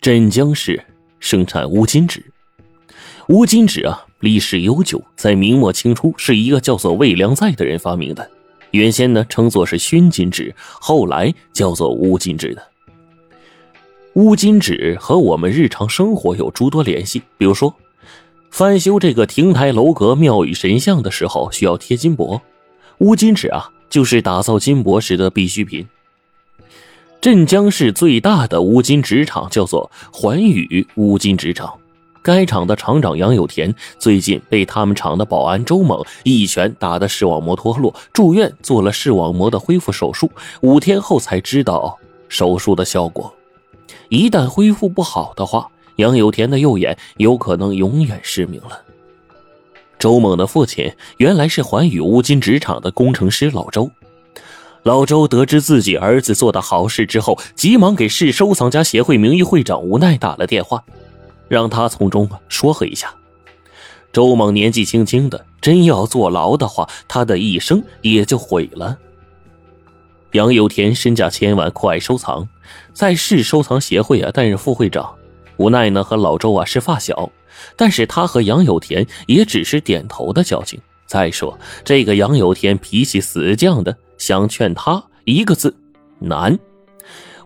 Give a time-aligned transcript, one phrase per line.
[0.00, 0.82] 镇江市
[1.18, 2.24] 生产乌金纸，
[3.28, 8.30] 乌金纸啊历史悠久，在明末清初是一个叫做魏良在的人发明的。
[8.70, 12.62] 原先呢称作是熏金纸，后来叫做乌金纸的。
[14.14, 17.74] 乌金纸和我们日常生活有诸多联系，比如说，
[18.50, 22.40] 翻修这个亭台楼阁、庙宇神像的时候需要贴金箔，
[23.00, 25.86] 乌金纸啊就是打造金箔时的必需品。
[27.20, 31.70] 镇江市最大的乌金纸厂叫做环宇乌金纸厂，
[32.22, 40.30] 该厂的厂长杨有田最近被他们厂的保安周猛一拳打得视网膜脱落，住院做了视网膜的恢复手术，
[40.62, 41.98] 五天后才知道
[42.30, 43.30] 手术的效果。
[44.08, 48.80] 一旦恢复不好的话，杨有田的右眼有可能永远失明了。
[49.98, 53.90] 周猛的父亲原来是环宇乌金纸厂的工程师老周。
[54.82, 60.82] 老周得知自己儿子做的好事之后，急忙给市收藏家协会名誉会长吴奈打了电话，
[61.48, 63.14] 让他从中说和一下。
[64.10, 68.96] 周猛年纪轻轻的，真要坐牢的话，他的一生也就毁了。
[70.32, 72.48] 杨有田身价千万，酷爱收藏，
[72.94, 75.14] 在市收藏协会啊担任副会长。
[75.58, 77.30] 无奈呢和老周啊是发小，
[77.76, 80.80] 但是他和杨有田也只是点头的交情。
[81.06, 83.94] 再说这个杨有田脾气死犟的。
[84.20, 85.74] 想劝他一个字，
[86.18, 86.56] 难。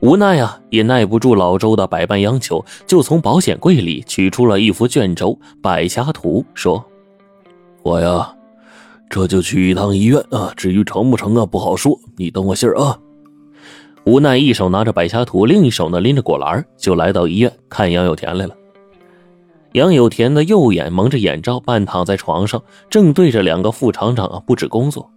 [0.00, 5.30] 无奈啊，也耐不住老周的百般央求，就从保险柜里取出了一幅卷轴
[5.62, 6.84] 《百家图》，说
[7.82, 8.34] ：“我呀，
[9.08, 10.52] 这就去一趟医院啊。
[10.56, 11.96] 至于成不成啊，不好说。
[12.16, 12.98] 你等我信儿啊。”
[14.04, 18.54] 无奈一手拿着《百家图》，另一手呢拎着果篮，就来到医院看杨有田来了。
[19.72, 25.08] 杨有田的右眼蒙着眼罩，半躺在床上，正对着两个副厂长啊布置工作。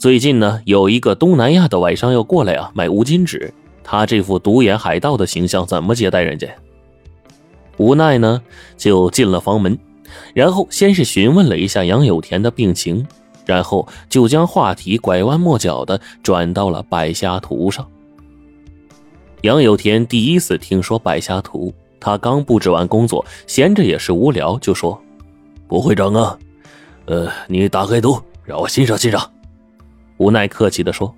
[0.00, 3.52] 最近呢，有一个东南亚的外商要过来啊，买乌金纸。
[3.84, 6.48] 他这副独眼海盗的形象，怎么接待人家？
[7.76, 8.40] 无奈呢，
[8.78, 9.78] 就进了房门，
[10.32, 13.06] 然后先是询问了一下杨有田的病情，
[13.44, 17.86] 然后就将话题拐弯抹角的转到了百虾图上。
[19.42, 24.98] 杨有田第一次听说百虾图，他刚布置完工作，闲着也是无聊，就说
[25.68, 26.38] ：“不会长啊，
[27.04, 29.30] 呃，你打开图，让我欣赏欣赏。”
[30.20, 31.12] 无奈客气的说：“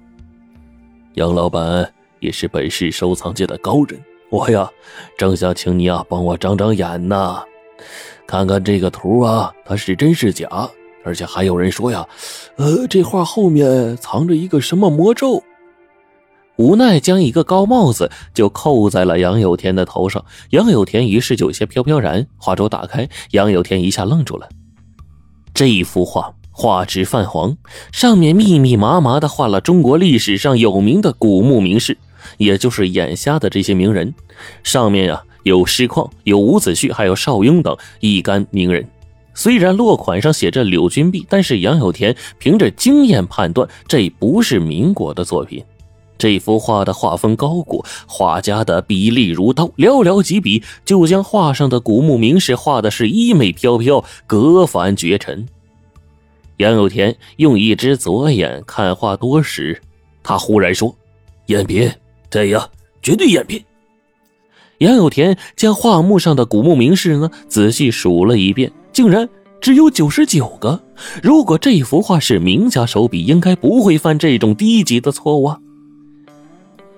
[1.14, 4.70] 杨老板也是本市收藏界的高人，我呀
[5.18, 7.42] 正想请你啊帮我长长眼呢，
[8.28, 10.46] 看看这个图啊，它是真是假？
[11.04, 12.06] 而且还有人说呀，
[12.54, 15.42] 呃，这画后面藏着一个什么魔咒。”
[16.54, 22.24] 无奈将一个高帽子就扣在了杨有田的头上，杨有田于是就有些飘飘然。
[22.36, 24.48] 画轴打开，杨有田一下愣住了，
[25.52, 26.32] 这一幅画。
[26.52, 27.56] 画纸泛黄，
[27.90, 31.96] 上面密密麻麻的画了中国历史上有名的古墓名士，
[32.36, 34.14] 也就是眼瞎的这些名人。
[34.62, 38.86] 上面啊有师旷，有伍子胥，还有邵雍等一干名人。
[39.34, 45.64] 虽然落款上写着柳君璧，但是杨有田凭着经验判断，这不是民国的作品。
[46.18, 55.48] 这幅画的画风高古，画家的笔力如刀，寥寥几笔就将画上的古墓名士画的是衣袂飘飘，格凡绝尘。
[56.62, 59.82] 杨有田用一只左眼看画多时，
[60.22, 60.94] 他忽然说
[61.48, 61.90] ：“赝品，
[62.30, 62.68] 这呀，
[63.02, 63.60] 绝对赝品。”
[64.78, 69.28] 杨有田将画幕上的古墓名士呢仔细数了一遍，竟然
[69.60, 70.80] 只有九十九个。
[71.20, 75.46] 如果这幅画是名家手笔，应该不会犯这种低级的错误。
[75.46, 75.58] 啊。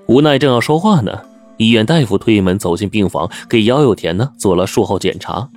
[0.05, 1.23] 无奈正要说话呢，
[1.57, 5.49] 医院大夫推门走进病房，给杨有田呢做了术后检查。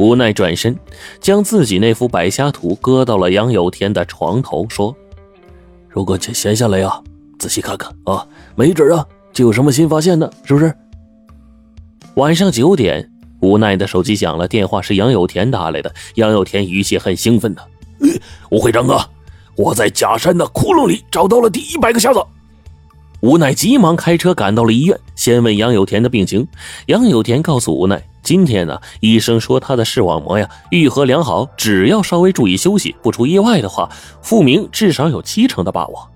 [0.00, 0.74] 无奈转身，
[1.20, 4.96] 将自己那幅百虾图搁到了杨有田的床头，说
[5.90, 6.98] ：“如果闲下来呀，
[7.38, 10.74] 仔细看看啊，没准啊就有什么新发现呢，是不是？”
[12.16, 13.12] 晚上九点，
[13.42, 15.94] 无奈的手机响了，电话是杨有田打来的。
[16.14, 17.62] 杨有田语气很兴奋的
[18.50, 19.06] ：“吴会长啊，
[19.54, 22.24] 我在假山的窟窿里找到了第一百个匣子。”
[23.20, 26.46] 无奈急忙开车赶到了医院，先问杨有田的病情。
[26.86, 28.02] 杨有田告诉无奈。
[28.22, 33.90] 今天呢，医生说他的视网膜呀愈合良好，只要稍微注意休息，不出意外的话，
[34.22, 36.08] 复明至少有七成的把握。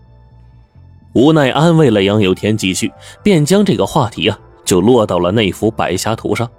[1.12, 2.90] 无奈安慰了杨有田几句，
[3.22, 6.50] 便将这个话题啊就落到了那幅百霞图上。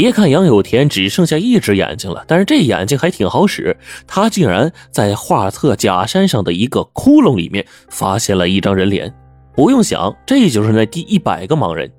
[0.00, 3.76] 别看杨有田只剩下一只眼睛了，但是这眼睛还挺好使。
[4.06, 9.12] 他竟然在画册假山上的一个窟窿里面发现了一张人脸，
[9.56, 11.90] 不用想，这就是那第一百个盲人。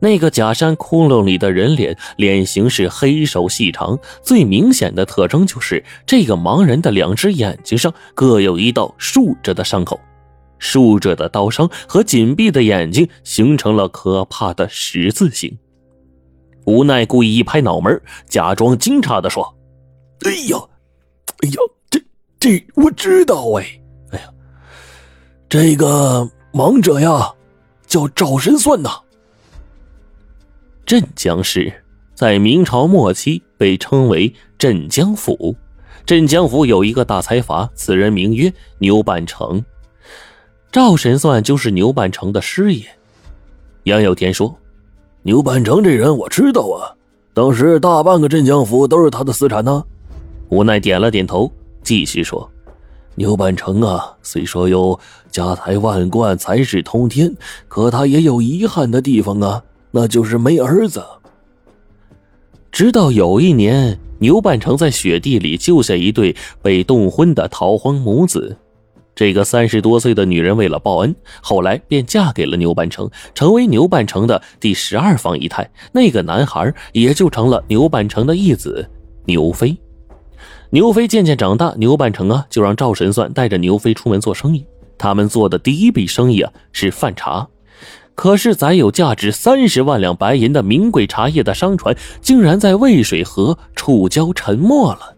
[0.00, 9.98] 那个假山窟窿里的人脸，脸型是黑瘦细长，最明显的特征就是这个盲人的两只眼睛上各有一道竖着的伤口。
[10.58, 15.56] 竖着的刀伤和紧闭的眼睛形成了可怕的十字形。
[16.66, 19.54] 无奈故意一拍脑门，假装惊诧的说
[20.24, 20.56] ：“哎呀，
[21.42, 21.56] 哎呀，
[21.88, 22.00] 这
[22.38, 23.80] 这我知道哎，
[24.10, 24.28] 哎呀，
[25.48, 27.32] 这个王者呀，
[27.86, 28.90] 叫赵神算呐。
[30.84, 31.72] 镇江市
[32.14, 35.56] 在明朝末期被称为镇江府，
[36.04, 39.64] 镇江府有一个大财阀，此人名曰牛半成。
[40.70, 42.84] 赵神算就是牛半成的师爷。”
[43.84, 44.59] 杨有田说。
[45.22, 46.96] 牛半成这人我知道啊，
[47.34, 49.84] 当时大半个镇江府都是他的私产呢。
[50.48, 51.52] 无奈点了点头，
[51.82, 52.50] 继续说
[53.16, 54.98] ：“牛半成啊，虽说有
[55.30, 57.34] 家财万贯、财势通天，
[57.68, 61.04] 可他也有遗憾的地方啊，那就是没儿子。
[62.72, 68.56] 直到有一年，牛半成在雪地里救下一对被冻昏的逃荒母子。”
[69.20, 75.70] 这个三十多岁的女人为了报恩，后来便嫁给了牛半成，成为牛半成的第十二房姨太。
[75.92, 78.88] 那个男孩也就成了牛半成的义子
[79.26, 79.76] 牛飞。
[80.70, 84.64] 牛飞渐渐长大，牛半成啊就让赵神算带着牛飞出门做生意。
[84.96, 87.46] 他们做的第一笔生意啊是贩茶，
[88.14, 95.14] 可是载有价值三十万两白银的名贵茶叶的商船竟然在渭水河触礁沉没了。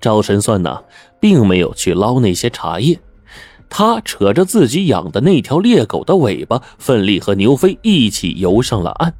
[0.00, 0.82] 赵神算呢？
[1.24, 3.00] 并没有去捞那些茶叶，
[3.70, 9.14] 他扯着自己养的那条猎狗的尾巴，奋力和牛飞一起游上了岸。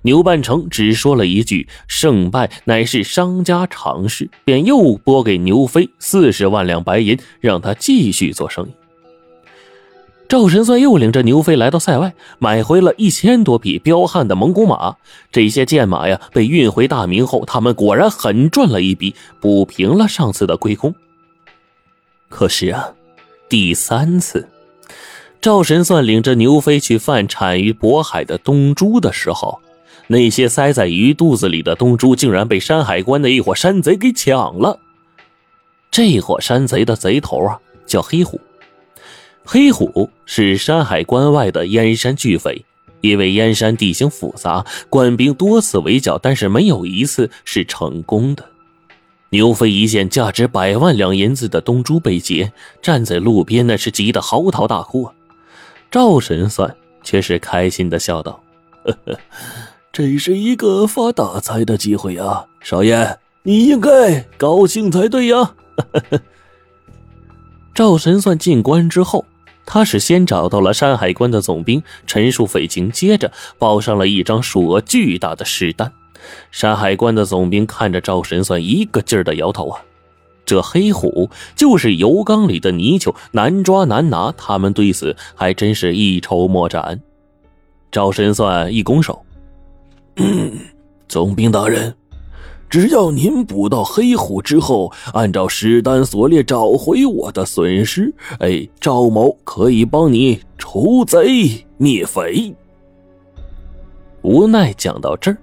[0.00, 8.70] 牛半成只说了一句：“胜败乃是商家常事”，便又拨给牛飞四十万两白银，让他继续做生意。
[10.30, 14.96] 赵神算又领着牛飞来到塞外，买回了一千多匹彪悍的蒙古马。
[15.30, 20.94] 这些贱马呀，被运回大明后，他们果然狠赚了一笔，补平了上次的亏空。
[22.30, 22.94] 可是啊，
[23.48, 24.48] 第三次，
[25.42, 29.60] 赵神算领着牛飞去贩产于渤海的东珠的时候，
[30.06, 34.78] 那些塞在鱼肚子里的东珠竟然被山海关的一伙山贼给抢了。
[35.90, 38.40] 这伙山贼的贼头啊，叫黑虎。
[39.44, 42.64] 黑虎是山海关外的燕山巨匪，
[43.00, 48.48] 因为燕山地形复杂，官兵多次围剿，但是没有一次是成功的。
[49.30, 55.14] 牛飞一见价值百万两银子的东珠被劫，站在路边那是急得嚎啕大哭啊！
[55.88, 58.42] 赵神算却是开心的笑道
[58.82, 59.18] ：“呵呵，
[59.92, 65.54] 这是一个发大财的机会啊，少爷，你应该高兴才对呀！”
[67.72, 69.24] 赵神算进关之后，
[69.64, 75.92] 他是先找到了山海关的总兵陈述匪情，接着报上了一张数额巨大的实单。
[76.50, 79.80] 山海关的总兵看着赵神算，一个劲儿的摇头啊！
[80.46, 87.00] 这黑虎就是油缸里的泥鳅，难抓难拿，他们对此还真是一筹莫展。
[87.92, 89.22] 赵神算一拱手
[91.06, 91.94] ：“总兵大人，
[92.68, 102.52] 只要您捕到黑虎之后，按照实单所列找回我的损失，哎，赵某可以帮你除贼灭匪。”
[104.22, 105.38] 无奈讲到这儿。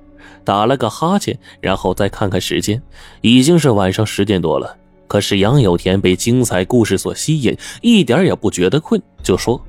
[0.47, 2.81] 打了个哈欠，然后再看看时间，
[3.19, 4.77] 已经是晚上十点多了。
[5.05, 9.61] 可是杨有田被精彩故事所吸引，一点也不觉得困，就说：“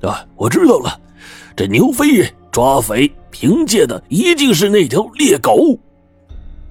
[0.00, 0.98] 啊，我知道了，
[1.54, 5.78] 这牛飞人抓匪凭借的一定是那条猎狗。”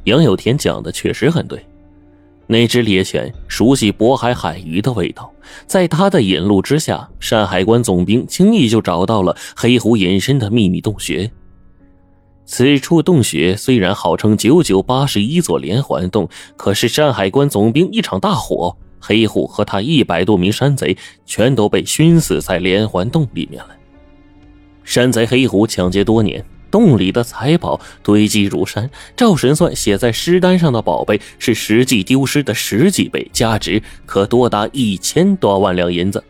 [0.05, 1.63] 杨有田讲的确实很对，
[2.47, 5.31] 那只猎犬熟悉渤海海鱼的味道，
[5.67, 11.29] 在他的引路之下，山海关总兵轻易就找到了黑虎隐身的秘密洞穴。
[12.49, 23.71] 此处洞穴虽然号称九九八十一座连环洞，可是山海关总兵一场大火，黑虎和他一百多名山贼全都被熏死在连环洞里面了。
[24.85, 28.89] 山贼黑虎抢劫多年，洞里的财宝堆积如山。
[29.17, 36.23] 赵神算写在尸单上的宝贝是实际丢失的十几倍，价值可多达一千多万两银子。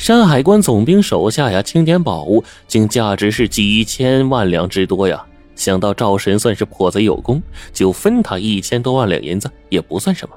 [0.00, 5.22] 山海关总兵手下呀，清点宝物竟价值是几千万两之多呀！
[5.54, 10.34] 想到赵神算是破贼有功，就分他一千多万两银子也不算什么。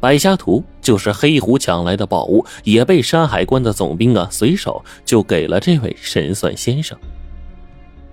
[0.00, 6.98] 百虾图就是黑虎抢来的宝物，也被山海关的总兵啊随手就给了这位神算先生。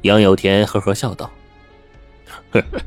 [0.03, 1.31] 杨有田呵呵笑道
[2.53, 2.79] ：“呵呵，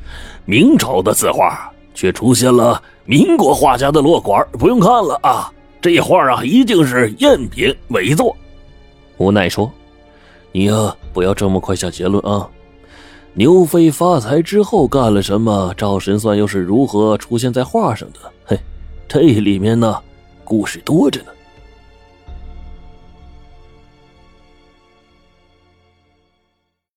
[0.45, 8.37] 明朝的字画却出现了民国画家的落款，不用看了啊。”这画啊，一定是赝品伪作。
[9.19, 9.71] 无奈说
[10.53, 12.49] ：“你呀，不要这么快下结论啊！
[13.35, 15.73] 牛飞发财之后干了什么？
[15.77, 18.19] 赵神算又是如何出现在画上的？
[18.45, 18.59] 嘿，
[19.07, 20.03] 这里面呢，
[20.43, 21.27] 故事多着呢。”